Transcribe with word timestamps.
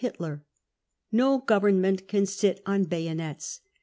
Hitler. 0.01 0.43
No 1.11 1.37
govern™ 1.39 1.75
# 1.79 1.79
merit 1.79 2.07
can 2.07 2.25
sit 2.25 2.59
on 2.65 2.85
bayonets. 2.85 3.61